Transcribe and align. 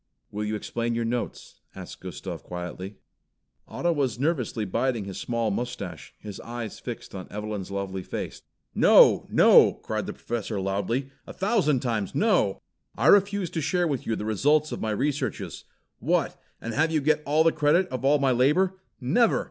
"Will 0.31 0.43
you 0.43 0.55
explain 0.55 0.95
your 0.95 1.05
notes?" 1.05 1.59
asked 1.75 1.99
Gustav 2.01 2.41
quietly. 2.41 2.95
Otto 3.67 3.91
was 3.93 4.17
nervously 4.17 4.65
biting 4.65 5.05
his 5.05 5.19
small 5.19 5.51
moustache, 5.51 6.15
his 6.17 6.39
eyes 6.39 6.79
fixed 6.79 7.13
on 7.13 7.27
Evelyn's 7.31 7.69
lovely 7.69 8.01
face. 8.01 8.41
"No! 8.73 9.27
No!" 9.29 9.73
cried 9.73 10.07
the 10.07 10.13
Professor 10.13 10.59
loudly, 10.59 11.11
"a 11.27 11.33
thousand 11.33 11.81
times 11.81 12.15
no! 12.15 12.63
I 12.97 13.05
refuse 13.09 13.51
to 13.51 13.61
share 13.61 13.87
with 13.87 14.07
you 14.07 14.15
the 14.15 14.25
results 14.25 14.71
of 14.71 14.81
my 14.81 14.89
researches. 14.89 15.65
What, 15.99 16.35
and 16.59 16.73
have 16.73 16.89
you 16.89 16.99
get 16.99 17.23
the 17.23 17.51
credit 17.55 17.87
of 17.89 18.03
all 18.03 18.17
my 18.17 18.31
labor? 18.31 18.79
Never!" 18.99 19.39